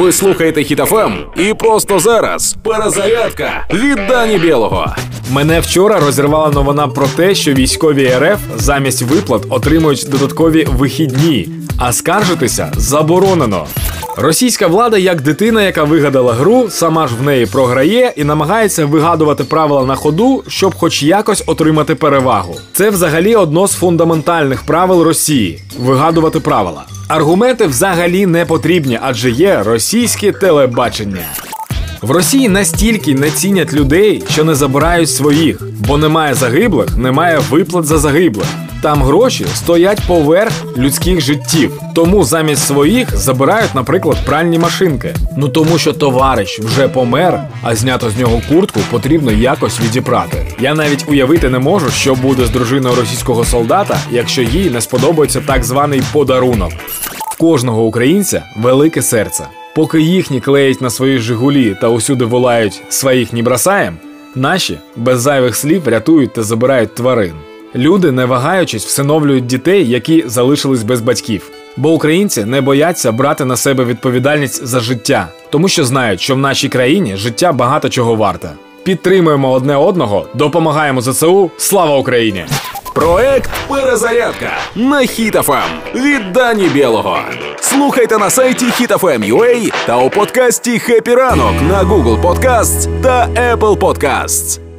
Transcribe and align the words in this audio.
Ви 0.00 0.12
слухаєте 0.12 0.64
Хітофем 0.64 1.18
і 1.36 1.54
просто 1.54 1.98
зараз 1.98 2.56
перезарядка 2.62 3.66
від 3.72 3.98
Дані 4.08 4.38
Білого. 4.38 4.94
Мене 5.30 5.60
вчора 5.60 6.00
розірвала 6.00 6.50
новина 6.50 6.88
про 6.88 7.06
те, 7.06 7.34
що 7.34 7.52
військові 7.54 8.08
РФ 8.08 8.38
замість 8.56 9.02
виплат 9.02 9.42
отримують 9.50 10.06
додаткові 10.10 10.64
вихідні, 10.70 11.48
а 11.78 11.92
скаржитися 11.92 12.72
заборонено. 12.76 13.66
Російська 14.22 14.66
влада, 14.66 14.98
як 14.98 15.20
дитина, 15.20 15.62
яка 15.62 15.84
вигадала 15.84 16.32
гру, 16.32 16.66
сама 16.70 17.08
ж 17.08 17.14
в 17.20 17.22
неї 17.22 17.46
програє 17.46 18.12
і 18.16 18.24
намагається 18.24 18.86
вигадувати 18.86 19.44
правила 19.44 19.84
на 19.84 19.94
ходу, 19.94 20.44
щоб 20.48 20.74
хоч 20.74 21.02
якось 21.02 21.42
отримати 21.46 21.94
перевагу. 21.94 22.56
Це 22.72 22.90
взагалі 22.90 23.34
одно 23.34 23.66
з 23.66 23.72
фундаментальних 23.74 24.62
правил 24.62 25.02
Росії 25.02 25.62
вигадувати 25.78 26.40
правила. 26.40 26.84
Аргументи 27.08 27.66
взагалі 27.66 28.26
не 28.26 28.44
потрібні, 28.44 28.98
адже 29.02 29.30
є 29.30 29.62
російське 29.62 30.32
телебачення. 30.32 31.24
В 32.02 32.10
Росії 32.10 32.48
настільки 32.48 33.14
не 33.14 33.30
цінять 33.30 33.72
людей, 33.72 34.22
що 34.30 34.44
не 34.44 34.54
забирають 34.54 35.10
своїх, 35.10 35.62
бо 35.88 35.98
немає 35.98 36.34
загиблих, 36.34 36.96
немає 36.96 37.40
виплат 37.50 37.84
за 37.84 37.98
загиблих. 37.98 38.46
Там 38.82 39.02
гроші 39.02 39.46
стоять 39.54 40.00
поверх 40.06 40.52
людських 40.76 41.20
життів. 41.20 41.80
Тому 41.94 42.24
замість 42.24 42.66
своїх 42.66 43.16
забирають, 43.16 43.74
наприклад, 43.74 44.16
пральні 44.26 44.58
машинки. 44.58 45.14
Ну 45.36 45.48
тому 45.48 45.78
що 45.78 45.92
товариш 45.92 46.60
вже 46.60 46.88
помер, 46.88 47.40
а 47.62 47.76
знято 47.76 48.10
з 48.10 48.18
нього 48.18 48.42
куртку 48.48 48.80
потрібно 48.90 49.32
якось 49.32 49.80
відіпрати. 49.80 50.46
Я 50.60 50.74
навіть 50.74 51.04
уявити 51.08 51.48
не 51.48 51.58
можу, 51.58 51.90
що 51.90 52.14
буде 52.14 52.46
з 52.46 52.50
дружиною 52.50 52.94
російського 52.94 53.44
солдата, 53.44 53.98
якщо 54.10 54.42
їй 54.42 54.70
не 54.70 54.80
сподобається 54.80 55.40
так 55.46 55.64
званий 55.64 56.02
подарунок. 56.12 56.72
В 57.30 57.36
кожного 57.38 57.84
українця 57.84 58.42
велике 58.56 59.02
серце. 59.02 59.46
Поки 59.74 60.00
їхні 60.00 60.40
клеять 60.40 60.80
на 60.80 60.90
свої 60.90 61.18
Жигулі 61.18 61.76
та 61.80 61.88
усюди 61.88 62.24
волають 62.24 62.82
своїх 62.88 63.32
не 63.32 63.42
бросаєм, 63.42 63.96
наші 64.34 64.78
без 64.96 65.20
зайвих 65.20 65.56
слів 65.56 65.88
рятують 65.88 66.32
та 66.32 66.42
забирають 66.42 66.94
тварин. 66.94 67.32
Люди, 67.74 68.10
не 68.10 68.24
вагаючись, 68.24 68.86
всиновлюють 68.86 69.46
дітей, 69.46 69.88
які 69.88 70.24
залишились 70.26 70.82
без 70.82 71.00
батьків. 71.00 71.50
Бо 71.76 71.90
українці 71.92 72.44
не 72.44 72.60
бояться 72.60 73.12
брати 73.12 73.44
на 73.44 73.56
себе 73.56 73.84
відповідальність 73.84 74.66
за 74.66 74.80
життя, 74.80 75.28
тому 75.50 75.68
що 75.68 75.84
знають, 75.84 76.20
що 76.20 76.34
в 76.34 76.38
нашій 76.38 76.68
країні 76.68 77.16
життя 77.16 77.52
багато 77.52 77.88
чого 77.88 78.14
варте. 78.14 78.50
Підтримуємо 78.82 79.52
одне 79.52 79.76
одного, 79.76 80.26
допомагаємо 80.34 81.00
ЗСУ. 81.00 81.50
Слава 81.56 81.96
Україні! 81.96 82.44
Проект 82.94 83.50
Перезарядка 83.68 84.50
на 84.74 85.00
Хітофем 85.00 85.70
від 85.94 86.32
Дані 86.32 86.68
Білого. 86.68 87.18
Слухайте 87.60 88.18
на 88.18 88.30
сайті 88.30 88.66
HitFM.ua 88.66 89.72
та 89.86 89.96
у 89.96 90.10
подкасті 90.10 90.78
«Хеппі 90.78 91.14
ранок» 91.14 91.54
на 91.68 91.84
Google 91.84 92.22
Podcasts 92.22 93.02
та 93.02 93.28
Apple 93.28 93.78
Podcasts. 93.78 94.69